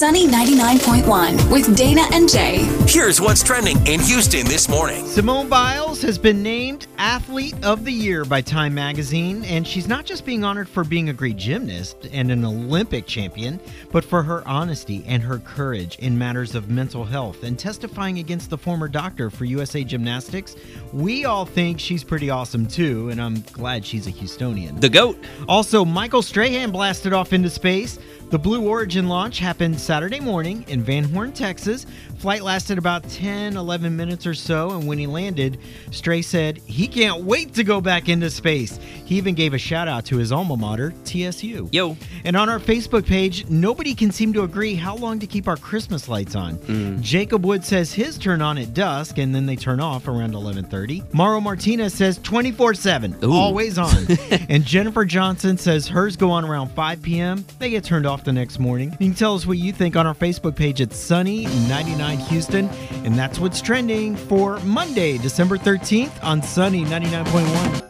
Sunny 0.00 0.26
99.1 0.26 1.52
with 1.52 1.76
Dana 1.76 2.00
and 2.14 2.26
Jay. 2.26 2.60
Here's 2.86 3.20
what's 3.20 3.42
trending 3.42 3.76
in 3.86 4.00
Houston 4.00 4.46
this 4.46 4.66
morning. 4.66 5.04
Simone 5.04 5.50
Biles 5.50 6.00
has 6.00 6.16
been 6.16 6.42
named 6.42 6.86
Athlete 6.96 7.54
of 7.62 7.84
the 7.84 7.92
Year 7.92 8.24
by 8.24 8.40
Time 8.40 8.72
Magazine, 8.72 9.44
and 9.44 9.68
she's 9.68 9.86
not 9.86 10.06
just 10.06 10.24
being 10.24 10.42
honored 10.42 10.70
for 10.70 10.84
being 10.84 11.10
a 11.10 11.12
great 11.12 11.36
gymnast 11.36 12.08
and 12.14 12.30
an 12.30 12.46
Olympic 12.46 13.06
champion, 13.06 13.60
but 13.92 14.02
for 14.02 14.22
her 14.22 14.42
honesty 14.48 15.04
and 15.06 15.22
her 15.22 15.38
courage 15.38 15.98
in 15.98 16.16
matters 16.16 16.54
of 16.54 16.70
mental 16.70 17.04
health 17.04 17.42
and 17.42 17.58
testifying 17.58 18.20
against 18.20 18.48
the 18.48 18.56
former 18.56 18.88
doctor 18.88 19.28
for 19.28 19.44
USA 19.44 19.84
Gymnastics. 19.84 20.56
We 20.94 21.26
all 21.26 21.44
think 21.44 21.78
she's 21.78 22.04
pretty 22.04 22.30
awesome 22.30 22.66
too, 22.66 23.10
and 23.10 23.20
I'm 23.20 23.42
glad 23.52 23.84
she's 23.84 24.06
a 24.06 24.12
Houstonian. 24.12 24.80
The 24.80 24.88
GOAT. 24.88 25.22
Also, 25.46 25.84
Michael 25.84 26.22
Strahan 26.22 26.70
blasted 26.70 27.12
off 27.12 27.34
into 27.34 27.50
space. 27.50 27.98
The 28.30 28.38
Blue 28.38 28.64
Origin 28.68 29.08
launch 29.08 29.40
happened 29.40 29.80
Saturday 29.80 30.20
morning 30.20 30.64
in 30.68 30.84
Van 30.84 31.02
Horn, 31.02 31.32
Texas. 31.32 31.84
Flight 32.18 32.42
lasted 32.44 32.78
about 32.78 33.02
10, 33.10 33.56
11 33.56 33.96
minutes 33.96 34.24
or 34.24 34.34
so, 34.34 34.70
and 34.70 34.86
when 34.86 34.98
he 34.98 35.08
landed, 35.08 35.58
Strahan 35.90 36.22
said 36.22 36.58
he 36.58 36.86
can't 36.86 37.24
wait 37.24 37.54
to 37.54 37.64
go 37.64 37.80
back 37.80 38.08
into 38.08 38.30
space. 38.30 38.78
He 39.10 39.16
even 39.16 39.34
gave 39.34 39.54
a 39.54 39.58
shout 39.58 39.88
out 39.88 40.04
to 40.04 40.18
his 40.18 40.30
alma 40.30 40.56
mater, 40.56 40.94
TSU. 41.04 41.68
Yo. 41.72 41.96
And 42.24 42.36
on 42.36 42.48
our 42.48 42.60
Facebook 42.60 43.04
page, 43.04 43.44
nobody 43.50 43.92
can 43.92 44.12
seem 44.12 44.32
to 44.34 44.44
agree 44.44 44.76
how 44.76 44.94
long 44.94 45.18
to 45.18 45.26
keep 45.26 45.48
our 45.48 45.56
Christmas 45.56 46.08
lights 46.08 46.36
on. 46.36 46.54
Hmm. 46.54 47.00
Jacob 47.00 47.44
Wood 47.44 47.64
says 47.64 47.92
his 47.92 48.16
turn 48.16 48.40
on 48.40 48.56
at 48.56 48.72
dusk 48.72 49.18
and 49.18 49.34
then 49.34 49.46
they 49.46 49.56
turn 49.56 49.80
off 49.80 50.06
around 50.06 50.34
11:30. 50.34 51.12
Mauro 51.12 51.40
Martinez 51.40 51.92
says 51.92 52.20
24/7, 52.20 53.24
always 53.24 53.78
on. 53.78 54.06
and 54.48 54.64
Jennifer 54.64 55.04
Johnson 55.04 55.58
says 55.58 55.88
hers 55.88 56.14
go 56.14 56.30
on 56.30 56.44
around 56.44 56.68
5 56.68 57.02
p.m. 57.02 57.44
They 57.58 57.70
get 57.70 57.82
turned 57.82 58.06
off 58.06 58.22
the 58.22 58.32
next 58.32 58.60
morning. 58.60 58.92
You 59.00 59.08
can 59.08 59.14
tell 59.16 59.34
us 59.34 59.44
what 59.44 59.58
you 59.58 59.72
think 59.72 59.96
on 59.96 60.06
our 60.06 60.14
Facebook 60.14 60.54
page 60.54 60.80
at 60.80 60.92
Sunny 60.92 61.46
99 61.66 62.16
Houston, 62.16 62.68
and 63.04 63.18
that's 63.18 63.40
what's 63.40 63.60
trending 63.60 64.14
for 64.14 64.60
Monday, 64.60 65.18
December 65.18 65.58
13th 65.58 66.12
on 66.22 66.40
Sunny 66.44 66.84
99.1. 66.84 67.89